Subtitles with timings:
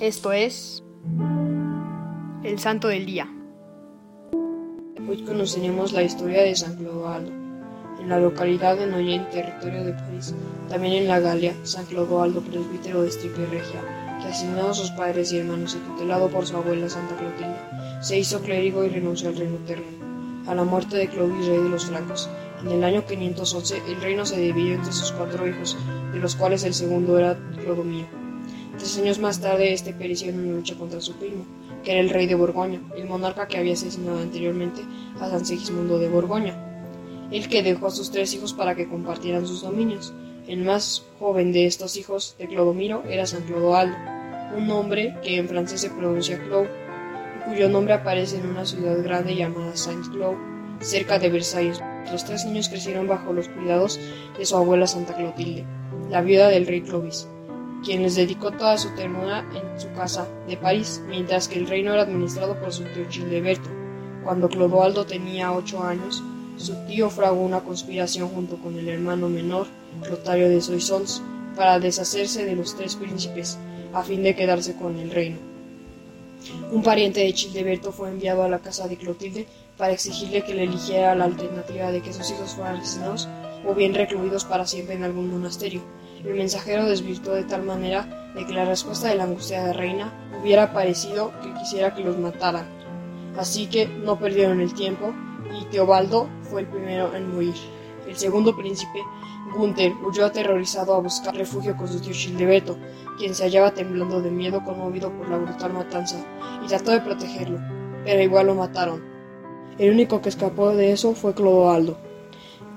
[0.00, 0.84] Esto es
[2.44, 3.32] el Santo del Día.
[5.08, 7.32] Hoy conoceremos la historia de San Clodoaldo,
[7.98, 10.34] en la localidad de Noyen, territorio de París,
[10.68, 13.80] también en la Galia, San Clodoaldo, presbítero de Stripe Regia,
[14.20, 17.56] que asignado a sus padres y hermanos y tutelado por su abuela Santa Clotilde,
[18.02, 19.86] se hizo clérigo y renunció al reino eterno.
[20.46, 22.28] A la muerte de Clovis, rey de los francos,
[22.62, 25.74] en el año 511, el reino se dividió entre sus cuatro hijos,
[26.12, 28.25] de los cuales el segundo era Clodomiro.
[28.86, 31.44] Tres años más tarde, este pereció en una lucha contra su primo,
[31.82, 34.80] que era el rey de Borgoña, el monarca que había asesinado anteriormente
[35.18, 36.54] a San Sigismundo de Borgoña,
[37.32, 40.14] el que dejó a sus tres hijos para que compartieran sus dominios.
[40.46, 43.96] El más joven de estos hijos de Clodomiro era San Clodoaldo,
[44.56, 49.02] un nombre que en francés se pronuncia Clou, y cuyo nombre aparece en una ciudad
[49.02, 50.36] grande llamada Saint-Cloud,
[50.78, 51.82] cerca de Versalles.
[52.12, 53.98] Los tres niños crecieron bajo los cuidados
[54.38, 55.64] de su abuela Santa Clotilde,
[56.08, 57.26] la viuda del rey Clovis
[57.84, 61.92] quien les dedicó toda su ternura en su casa de París, mientras que el reino
[61.92, 63.68] era administrado por su tío Childeberto.
[64.24, 66.22] Cuando Clodoaldo tenía ocho años,
[66.56, 69.66] su tío fraguó una conspiración junto con el hermano menor,
[70.02, 71.22] Clotario de Soissons,
[71.54, 73.58] para deshacerse de los tres príncipes,
[73.92, 75.38] a fin de quedarse con el reino.
[76.70, 79.46] Un pariente de Childeberto fue enviado a la casa de Clotilde
[79.76, 83.28] para exigirle que le eligiera la alternativa de que sus hijos fueran asesinados
[83.66, 85.82] o bien recluidos para siempre en algún monasterio.
[86.26, 90.72] El mensajero desvirtuó de tal manera de que la respuesta de la angustiada reina hubiera
[90.72, 92.66] parecido que quisiera que los mataran.
[93.38, 95.14] Así que no perdieron el tiempo
[95.58, 97.54] y Teobaldo fue el primero en morir.
[98.08, 99.02] El segundo príncipe,
[99.56, 102.76] Gunther, huyó aterrorizado a buscar refugio con su tío Childeberto,
[103.18, 106.24] quien se hallaba temblando de miedo conmovido por la brutal matanza,
[106.64, 107.58] y trató de protegerlo,
[108.04, 109.02] pero igual lo mataron.
[109.78, 111.98] El único que escapó de eso fue Clodoaldo,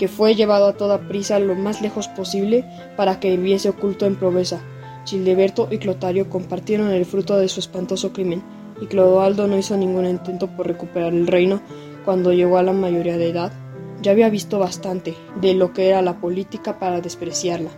[0.00, 2.64] que fue llevado a toda prisa lo más lejos posible
[2.96, 4.62] para que viviese oculto en Proveza.
[5.04, 8.42] Childeberto y Clotario compartieron el fruto de su espantoso crimen,
[8.80, 11.60] y Clodoaldo no hizo ningún intento por recuperar el reino
[12.06, 13.52] cuando llegó a la mayoría de edad.
[14.00, 17.68] Ya había visto bastante de lo que era la política para despreciarla.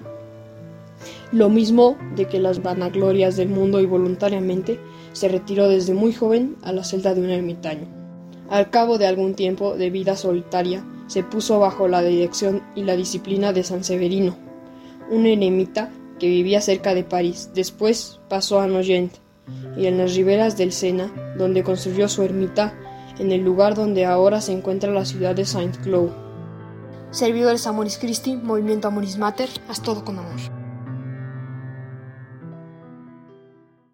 [1.33, 4.79] Lo mismo de que las vanaglorias del mundo y voluntariamente
[5.13, 7.89] se retiró desde muy joven a la celda de un ermitaño.
[8.49, 12.97] Al cabo de algún tiempo de vida solitaria, se puso bajo la dirección y la
[12.97, 14.37] disciplina de San Severino,
[15.11, 17.51] un eremita que vivía cerca de París.
[17.55, 19.13] Después pasó a Nogent
[19.77, 22.75] y en las riberas del Sena, donde construyó su ermita
[23.19, 26.11] en el lugar donde ahora se encuentra la ciudad de Saint-Cloud.
[27.11, 30.62] Servidores Amoris Christi, Movimiento Amoris Mater, haz todo con amor.